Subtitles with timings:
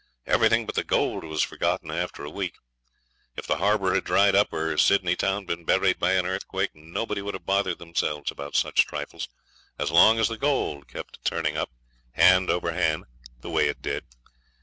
[0.25, 2.55] Everything but the gold was forgotten after a week.
[3.37, 7.21] If the harbour had dried up or Sydney town been buried by an earthquake, nobody
[7.21, 9.29] would have bothered themselves about such trifles
[9.79, 11.69] so long as the gold kept turning up
[12.13, 13.03] hand over hand
[13.41, 14.05] the way it did.